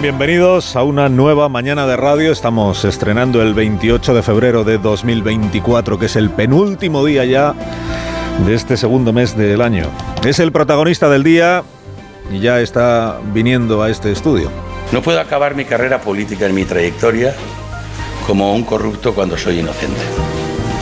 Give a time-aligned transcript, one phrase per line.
[0.00, 2.32] Bienvenidos a una nueva mañana de radio.
[2.32, 7.54] Estamos estrenando el 28 de febrero de 2024, que es el penúltimo día ya
[8.44, 9.86] de este segundo mes del año.
[10.24, 11.62] Es el protagonista del día
[12.30, 14.50] y ya está viniendo a este estudio.
[14.92, 17.34] No puedo acabar mi carrera política en mi trayectoria
[18.26, 20.00] como un corrupto cuando soy inocente.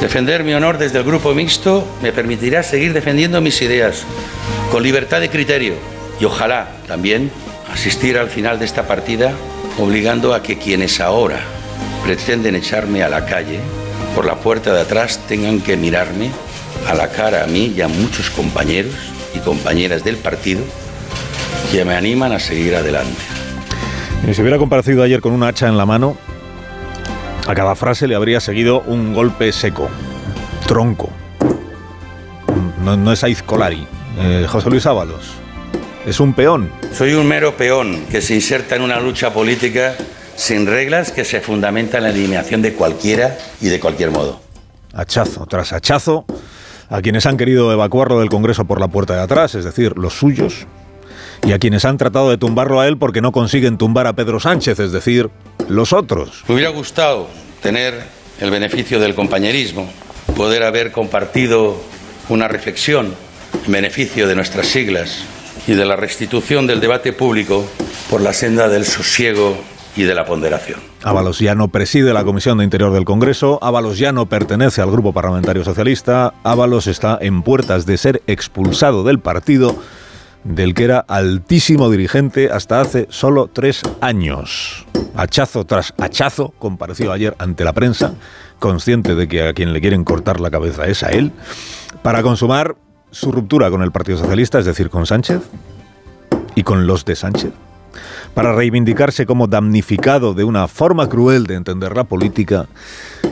[0.00, 4.04] Defender mi honor desde el grupo mixto me permitirá seguir defendiendo mis ideas
[4.70, 7.30] con libertad de criterio y ojalá también
[7.72, 9.32] asistir al final de esta partida
[9.78, 11.40] obligando a que quienes ahora
[12.04, 13.60] pretenden echarme a la calle
[14.14, 16.30] por la puerta de atrás tengan que mirarme
[16.88, 18.94] a la cara a mí y a muchos compañeros
[19.34, 20.62] y compañeras del partido
[21.70, 23.20] que me animan a seguir adelante.
[24.28, 26.16] Y si hubiera comparecido ayer con un hacha en la mano,
[27.46, 29.88] a cada frase le habría seguido un golpe seco,
[30.66, 31.10] tronco.
[32.84, 33.86] No, no es Aizcolari,
[34.18, 35.32] eh, José Luis Ábalos.
[36.06, 36.70] Es un peón.
[36.92, 39.96] Soy un mero peón que se inserta en una lucha política
[40.36, 44.40] sin reglas que se fundamenta en la eliminación de cualquiera y de cualquier modo.
[44.94, 46.24] Hachazo tras hachazo
[46.88, 50.14] a quienes han querido evacuarlo del Congreso por la puerta de atrás, es decir, los
[50.14, 50.66] suyos,
[51.44, 54.40] y a quienes han tratado de tumbarlo a él porque no consiguen tumbar a Pedro
[54.40, 55.28] Sánchez, es decir,
[55.68, 56.44] los otros.
[56.48, 57.28] Me hubiera gustado
[57.60, 58.00] tener
[58.40, 59.90] el beneficio del compañerismo,
[60.36, 61.76] poder haber compartido
[62.28, 63.14] una reflexión
[63.66, 65.24] en beneficio de nuestras siglas
[65.68, 67.64] y de la restitución del debate público
[68.08, 69.56] por la senda del sosiego
[69.94, 70.80] y de la ponderación.
[71.02, 74.90] Ábalos ya no preside la Comisión de Interior del Congreso, Ábalos ya no pertenece al
[74.90, 79.76] Grupo Parlamentario Socialista, Ábalos está en puertas de ser expulsado del partido
[80.42, 84.86] del que era altísimo dirigente hasta hace solo tres años.
[85.16, 88.14] Hachazo tras hachazo compareció ayer ante la prensa,
[88.58, 91.32] consciente de que a quien le quieren cortar la cabeza es a él,
[92.02, 92.76] para consumar
[93.10, 95.40] su ruptura con el Partido Socialista, es decir, con Sánchez
[96.54, 97.52] y con los de Sánchez,
[98.34, 102.66] para reivindicarse como damnificado de una forma cruel de entender la política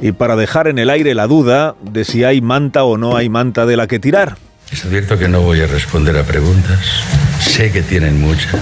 [0.00, 3.28] y para dejar en el aire la duda de si hay manta o no hay
[3.28, 4.36] manta de la que tirar.
[4.70, 6.80] Es cierto que no voy a responder a preguntas.
[7.40, 8.60] Sé que tienen muchas.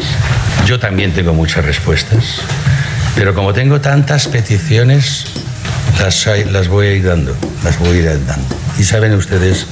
[0.66, 2.42] Yo también tengo muchas respuestas.
[3.14, 5.26] Pero como tengo tantas peticiones,
[6.00, 7.34] las, las voy a ir dando.
[7.64, 8.54] Las voy a ir dando.
[8.78, 9.66] Y saben ustedes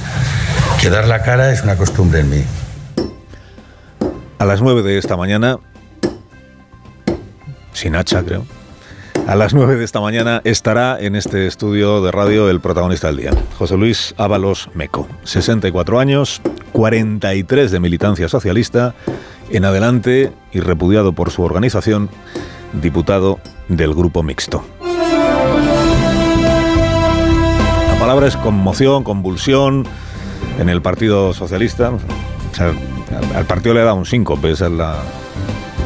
[0.79, 2.43] que dar la cara es una costumbre en mí.
[4.39, 5.57] A las 9 de esta mañana,
[7.73, 8.45] sin hacha creo,
[9.27, 13.17] a las 9 de esta mañana estará en este estudio de radio el protagonista del
[13.17, 15.07] día, José Luis Ábalos Meco.
[15.23, 16.41] 64 años,
[16.71, 18.95] 43 de militancia socialista,
[19.51, 22.09] en adelante y repudiado por su organización,
[22.73, 24.65] diputado del Grupo Mixto.
[28.19, 29.85] Es conmoción, convulsión
[30.59, 31.91] en el Partido Socialista.
[33.35, 34.97] Al, partido le da un síncope, es la,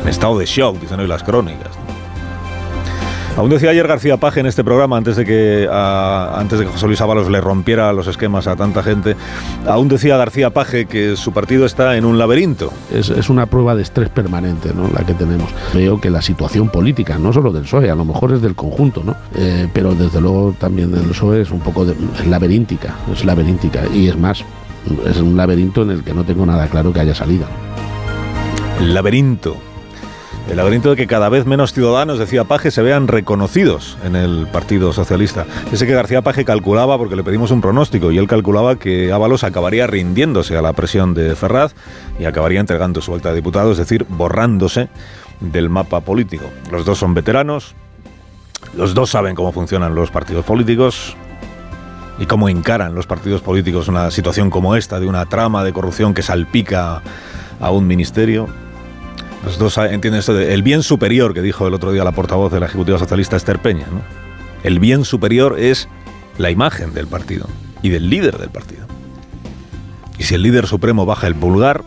[0.08, 1.85] estado de shock, dicen hoy las crónicas.
[3.38, 6.72] Aún decía ayer García Paje en este programa, antes de que a, antes de que
[6.72, 9.18] José Luis Ábalos le rompiera los esquemas a tanta gente,
[9.68, 12.72] aún decía García Paje que su partido está en un laberinto.
[12.94, 14.90] Es, es una prueba de estrés permanente, ¿no?
[14.90, 15.50] La que tenemos.
[15.74, 19.04] Veo que la situación política, no solo del PSOE, a lo mejor es del conjunto,
[19.04, 19.18] ¿no?
[19.36, 23.82] Eh, pero desde luego también del PSOE es un poco de, es laberíntica, es laberíntica.
[23.94, 24.46] Y es más,
[25.06, 27.48] es un laberinto en el que no tengo nada claro que haya salida.
[28.80, 29.58] Laberinto.
[30.50, 34.48] El laberinto de que cada vez menos ciudadanos, decía Paje, se vean reconocidos en el
[34.52, 35.46] Partido Socialista.
[35.72, 39.44] Ese que García Paje calculaba, porque le pedimos un pronóstico, y él calculaba que Ábalos
[39.44, 41.74] acabaría rindiéndose a la presión de Ferraz
[42.20, 44.90] y acabaría entregando su vuelta de diputado, es decir, borrándose
[45.40, 46.46] del mapa político.
[46.72, 47.74] Los dos son veteranos,
[48.78, 51.18] los dos saben cómo funcionan los partidos políticos,
[52.18, 56.14] y cómo encaran los partidos políticos una situación como esta, de una trama de corrupción
[56.14, 57.02] que salpica
[57.60, 58.48] a un ministerio.
[60.52, 63.60] El bien superior que dijo el otro día la portavoz de la Ejecutiva Socialista Esther
[63.60, 63.86] Peña.
[63.92, 64.02] ¿no?
[64.64, 65.88] El bien superior es
[66.38, 67.48] la imagen del partido
[67.82, 68.86] y del líder del partido.
[70.18, 71.84] Y si el líder supremo baja el pulgar,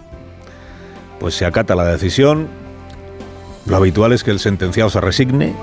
[1.19, 2.47] pues se acata la decisión.
[3.67, 5.55] Lo habitual es que el sentenciado se resigne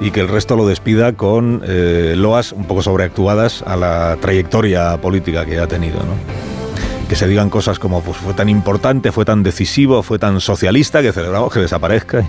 [0.00, 5.00] y que el resto lo despida con eh, loas un poco sobreactuadas a la trayectoria
[5.00, 5.98] política que ha tenido.
[6.00, 6.47] ¿no?
[7.08, 11.00] Que se digan cosas como pues, fue tan importante, fue tan decisivo, fue tan socialista
[11.00, 12.28] que celebramos que desaparezca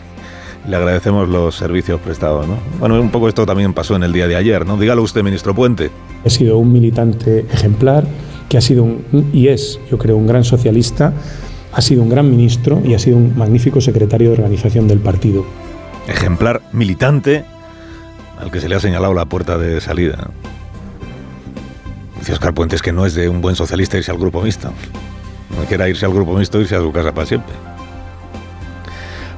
[0.68, 2.58] Le agradecemos los servicios prestados, ¿no?
[2.80, 4.78] Bueno, un poco esto también pasó en el día de ayer, ¿no?
[4.78, 5.92] Dígalo usted, ministro Puente.
[6.24, 8.06] He sido un militante ejemplar,
[8.48, 11.14] que ha sido un, y es, yo creo, un gran socialista,
[11.74, 15.46] ha sido un gran ministro y ha sido un magnífico secretario de organización del partido.
[16.08, 17.46] Ejemplar militante
[18.40, 20.30] al que se le ha señalado la puerta de salida.
[22.20, 24.72] Dice Oscar Puentes que no es de un buen socialista irse al grupo mixto.
[25.58, 27.54] No quiera irse al grupo mixto, irse a su casa para siempre.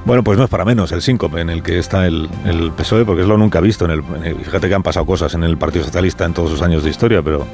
[0.03, 2.27] Bueno, pues no es para menos el síncope en el que está el,
[2.75, 3.85] PSOE, porque es lo nunca visto.
[3.85, 6.89] El, fíjate que han pasado cosas en el Partido Socialista en todos sus años de
[6.89, 7.45] historia, pero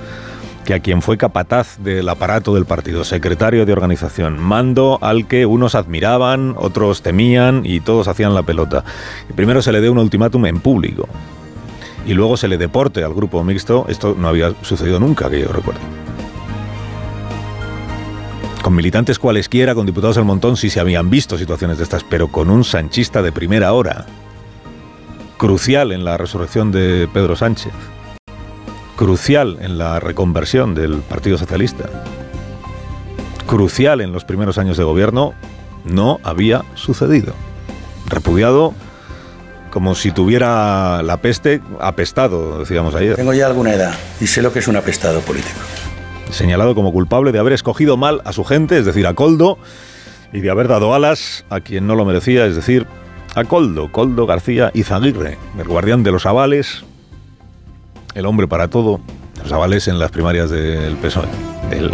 [0.64, 5.46] que a quien fue capataz del aparato del partido, secretario de organización, mando al que
[5.46, 8.84] unos admiraban, otros temían y todos hacían la pelota.
[9.30, 11.08] Y primero se le dé un ultimátum en público
[12.08, 15.50] y luego se le deporte al grupo mixto, esto no había sucedido nunca, que yo
[15.50, 15.82] recuerde.
[18.64, 22.30] Con militantes cualesquiera, con diputados al montón, sí se habían visto situaciones de estas, pero
[22.30, 24.06] con un sanchista de primera hora,
[25.38, 27.74] crucial en la resurrección de Pedro Sánchez,
[28.96, 31.90] crucial en la reconversión del Partido Socialista,
[33.46, 35.34] crucial en los primeros años de gobierno,
[35.84, 37.34] no había sucedido.
[38.08, 38.74] Repudiado
[39.72, 43.16] como si tuviera la peste apestado, decíamos ayer.
[43.16, 45.60] Tengo ya alguna edad y sé lo que es un apestado político.
[46.32, 49.58] Señalado como culpable de haber escogido mal a su gente, es decir, a Coldo,
[50.34, 52.86] y de haber dado alas a quien no lo merecía, es decir,
[53.36, 56.84] a Coldo, Coldo García Izaguirre, el guardián de los avales,
[58.14, 59.00] el hombre para todo,
[59.42, 61.28] los avales en las primarias del PSOE,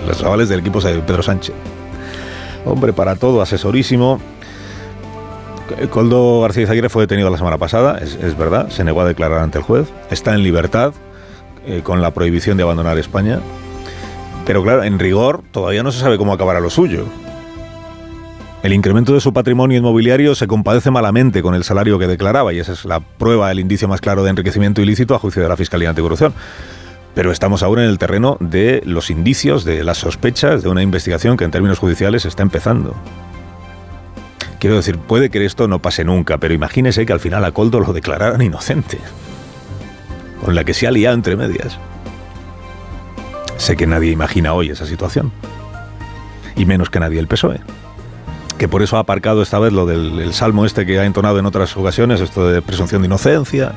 [0.07, 1.53] los avales del equipo de Pedro Sánchez.
[2.65, 4.21] Hombre para todo, asesorísimo,
[5.89, 9.57] Coldo García Izaguirre fue detenido la semana pasada, es, verdad, se negó a declarar ante
[9.57, 10.93] el juez, está en libertad
[11.65, 13.39] eh, con la prohibición de abandonar España,
[14.45, 17.05] pero claro, en rigor todavía no se sabe cómo acabará lo suyo.
[18.63, 22.59] El incremento de su patrimonio inmobiliario se compadece malamente con el salario que declaraba y
[22.59, 25.57] esa es la prueba, el indicio más claro de enriquecimiento ilícito a juicio de la
[25.57, 26.33] Fiscalía Anticorrupción.
[27.13, 31.35] Pero estamos ahora en el terreno de los indicios, de las sospechas de una investigación
[31.35, 32.95] que en términos judiciales está empezando.
[34.63, 37.81] Quiero decir, puede que esto no pase nunca, pero imagínese que al final a Coldo
[37.81, 38.98] lo declararan inocente.
[40.39, 41.77] Con la que se ha liado entre medias.
[43.57, 45.33] Sé que nadie imagina hoy esa situación.
[46.56, 47.60] Y menos que nadie el PSOE.
[48.57, 51.45] Que por eso ha aparcado esta vez lo del salmo este que ha entonado en
[51.45, 53.74] otras ocasiones, esto de presunción de inocencia,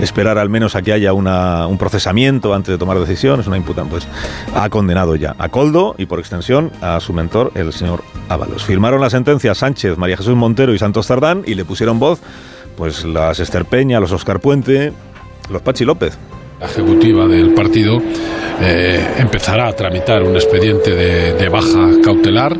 [0.00, 4.06] esperar al menos a que haya un procesamiento antes de tomar decisiones, una imputan, pues
[4.54, 8.64] ha condenado ya a Coldo y por extensión a su mentor, el señor Ábalos.
[8.64, 12.20] Firmaron la sentencia Sánchez, María Jesús Montero y Santos Tardán y le pusieron voz
[12.76, 14.92] pues las Esther Peña, los Oscar Puente,
[15.50, 16.18] los Pachi López.
[16.60, 17.98] La ejecutiva del partido
[18.60, 20.94] eh, empezará a tramitar un expediente
[21.34, 22.56] de baja cautelar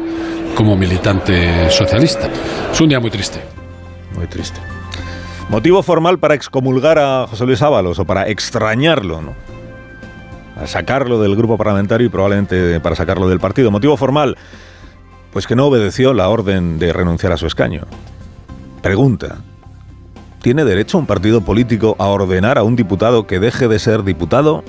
[0.55, 2.29] como militante socialista.
[2.73, 3.41] Es un día muy triste.
[4.17, 4.76] Muy triste.
[5.49, 9.35] Motivo formal para excomulgar a José Luis Ábalos o para extrañarlo, ¿no?
[10.61, 13.71] A sacarlo del grupo parlamentario y probablemente para sacarlo del partido.
[13.71, 14.37] Motivo formal,
[15.33, 17.83] pues que no obedeció la orden de renunciar a su escaño.
[18.83, 19.37] Pregunta,
[20.43, 24.65] ¿tiene derecho un partido político a ordenar a un diputado que deje de ser diputado?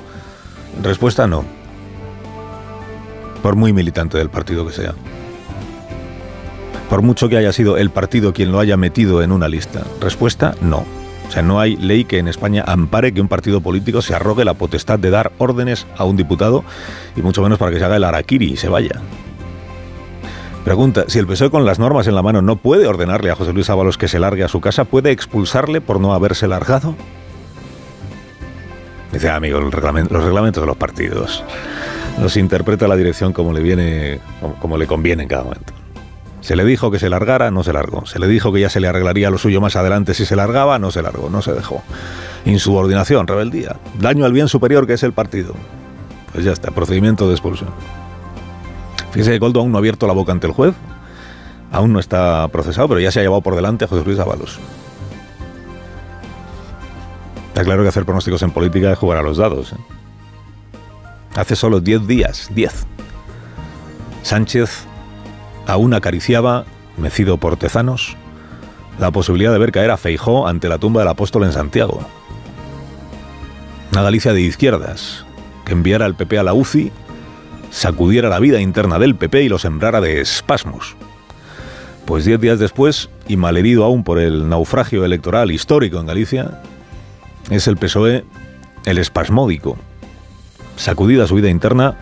[0.84, 1.44] Respuesta no.
[3.42, 4.94] Por muy militante del partido que sea
[6.90, 9.84] por mucho que haya sido el partido quien lo haya metido en una lista?
[10.00, 10.86] Respuesta, no.
[11.28, 14.46] O sea, no hay ley que en España ampare que un partido político se arrogue
[14.46, 16.64] la potestad de dar órdenes a un diputado
[17.16, 19.02] y mucho menos para que se haga el araquiri y se vaya.
[20.64, 23.54] Pregunta, si el PSOE con las normas en la mano no puede ordenarle a José
[23.54, 26.96] Luis Ábalos que se largue a su casa, ¿puede expulsarle por no haberse largado?
[29.12, 31.44] Dice, amigo, los reglamentos de los partidos
[32.22, 34.20] los interpreta la dirección como le viene,
[34.60, 35.74] como le conviene en cada momento.
[36.42, 38.06] Se le dijo que se largara, no se largó.
[38.06, 40.80] Se le dijo que ya se le arreglaría lo suyo más adelante si se largaba,
[40.80, 41.84] no se largó, no se dejó.
[42.46, 45.54] Insubordinación, rebeldía, daño al bien superior que es el partido.
[46.32, 47.70] Pues ya está, procedimiento de expulsión.
[49.12, 50.76] Fíjese que Goldo aún no ha abierto la boca ante el juez,
[51.72, 54.60] aún no está procesado, pero ya se ha llevado por delante a José Luis Ábalos.
[57.48, 59.74] Está claro que hacer pronósticos en política es jugar a los dados.
[59.74, 59.78] ¿eh?
[61.36, 62.86] Hace solo 10 días, 10.
[64.22, 64.87] Sánchez
[65.68, 66.66] aún acariciaba,
[66.98, 68.16] mecido por tezanos,
[69.00, 72.00] la posibilidad de ver caer a Feijó ante la tumba del apóstol en Santiago.
[73.92, 75.26] Una Galicia de izquierdas,
[75.66, 76.92] que enviara al PP a la UCI,
[77.70, 80.96] sacudiera la vida interna del PP y lo sembrara de espasmos.
[82.06, 86.62] Pues diez días después, y malherido aún por el naufragio electoral histórico en Galicia,
[87.50, 88.24] es el PSOE
[88.86, 89.78] el espasmódico,
[90.78, 91.98] sacudida su vida interna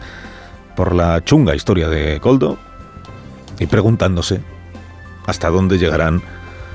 [0.75, 2.60] por la chunga historia de Coldo,
[3.59, 4.41] y preguntándose
[5.25, 6.21] hasta dónde llegarán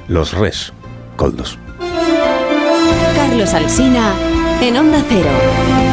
[0.09, 0.73] los res
[1.17, 1.59] coldos.
[3.15, 4.13] Carlos Alsina
[4.61, 5.90] en Onda Cero.